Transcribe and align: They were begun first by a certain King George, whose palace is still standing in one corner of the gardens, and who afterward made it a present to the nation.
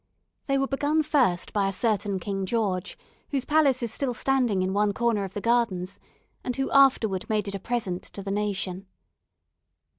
They 0.47 0.57
were 0.57 0.65
begun 0.65 1.03
first 1.03 1.53
by 1.53 1.67
a 1.67 1.71
certain 1.71 2.17
King 2.19 2.47
George, 2.47 2.97
whose 3.29 3.45
palace 3.45 3.83
is 3.83 3.93
still 3.93 4.15
standing 4.15 4.63
in 4.63 4.73
one 4.73 4.93
corner 4.93 5.25
of 5.25 5.35
the 5.35 5.41
gardens, 5.41 5.99
and 6.43 6.55
who 6.55 6.71
afterward 6.71 7.29
made 7.29 7.47
it 7.47 7.53
a 7.53 7.59
present 7.59 8.01
to 8.17 8.23
the 8.23 8.31
nation. 8.31 8.87